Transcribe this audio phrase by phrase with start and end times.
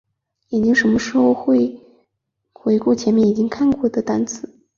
[0.49, 1.79] 眼睛什么时候会
[2.53, 4.49] 回顾前面已经看到过的单词？